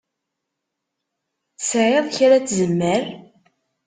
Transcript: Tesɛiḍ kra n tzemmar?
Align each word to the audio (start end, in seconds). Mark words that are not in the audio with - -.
Tesɛiḍ 1.57 2.05
kra 2.15 2.37
n 2.41 2.43
tzemmar? 2.43 3.03